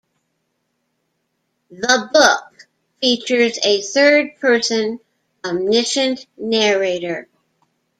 The 1.69 2.09
book 2.11 2.67
features 2.99 3.59
a 3.63 3.83
third-person 3.83 4.99
omniscient 5.45 6.25
narrator. 6.39 7.27